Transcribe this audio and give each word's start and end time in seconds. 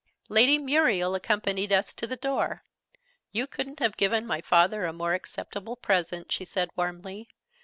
Lady 0.29 0.57
Muriel 0.57 1.13
accompanied 1.13 1.71
us 1.71 1.93
to 1.93 2.07
the 2.07 2.15
door. 2.17 2.63
"You 3.31 3.45
couldn't 3.45 3.77
have 3.79 3.95
given 3.97 4.25
my 4.25 4.41
father 4.41 4.85
a 4.85 4.93
more 4.93 5.13
acceptable 5.13 5.75
present!" 5.75 6.31
she 6.31 6.43
said, 6.43 6.71
warmly. 6.75 7.27